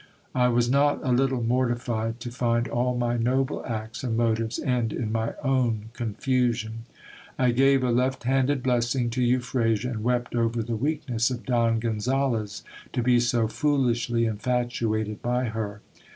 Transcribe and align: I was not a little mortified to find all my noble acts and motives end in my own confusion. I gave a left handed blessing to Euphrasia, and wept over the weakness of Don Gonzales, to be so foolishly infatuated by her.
I 0.33 0.47
was 0.47 0.67
not 0.67 0.99
a 1.03 1.11
little 1.11 1.43
mortified 1.43 2.19
to 2.21 2.31
find 2.31 2.67
all 2.67 2.97
my 2.97 3.17
noble 3.17 3.63
acts 3.67 4.03
and 4.03 4.17
motives 4.17 4.57
end 4.57 4.91
in 4.93 5.11
my 5.11 5.35
own 5.43 5.91
confusion. 5.93 6.85
I 7.37 7.51
gave 7.51 7.83
a 7.83 7.91
left 7.91 8.23
handed 8.23 8.63
blessing 8.63 9.11
to 9.11 9.21
Euphrasia, 9.21 9.89
and 9.91 10.03
wept 10.03 10.33
over 10.33 10.63
the 10.63 10.75
weakness 10.75 11.29
of 11.29 11.45
Don 11.45 11.79
Gonzales, 11.79 12.63
to 12.93 13.03
be 13.03 13.19
so 13.19 13.47
foolishly 13.47 14.25
infatuated 14.25 15.21
by 15.21 15.43
her. 15.49 15.81